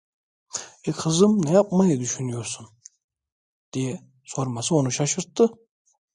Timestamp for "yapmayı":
1.51-1.99